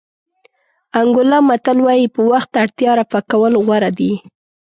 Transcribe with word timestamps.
انګولا 0.99 1.39
متل 1.47 1.77
وایي 1.85 2.07
په 2.15 2.21
وخت 2.31 2.51
اړتیا 2.63 2.91
رفع 2.99 3.21
کول 3.31 3.53
غوره 3.65 3.89
دي. 3.99 4.13